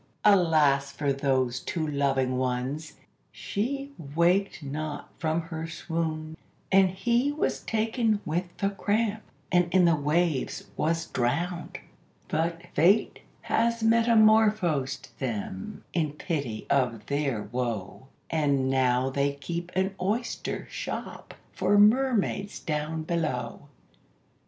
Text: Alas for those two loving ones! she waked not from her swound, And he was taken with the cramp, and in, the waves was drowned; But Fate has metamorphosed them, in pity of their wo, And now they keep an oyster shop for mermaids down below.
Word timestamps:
Alas 0.25 0.91
for 0.91 1.13
those 1.13 1.59
two 1.59 1.85
loving 1.85 2.35
ones! 2.39 2.93
she 3.31 3.91
waked 4.15 4.63
not 4.63 5.11
from 5.19 5.41
her 5.41 5.67
swound, 5.67 6.35
And 6.71 6.89
he 6.89 7.31
was 7.31 7.59
taken 7.61 8.19
with 8.25 8.45
the 8.57 8.71
cramp, 8.71 9.21
and 9.51 9.71
in, 9.71 9.85
the 9.85 9.95
waves 9.95 10.63
was 10.75 11.05
drowned; 11.05 11.77
But 12.29 12.61
Fate 12.73 13.19
has 13.41 13.83
metamorphosed 13.83 15.15
them, 15.19 15.83
in 15.93 16.13
pity 16.13 16.65
of 16.71 17.05
their 17.05 17.43
wo, 17.43 18.07
And 18.31 18.71
now 18.71 19.11
they 19.11 19.33
keep 19.33 19.71
an 19.75 19.93
oyster 20.01 20.67
shop 20.71 21.35
for 21.53 21.77
mermaids 21.77 22.59
down 22.59 23.03
below. 23.03 23.67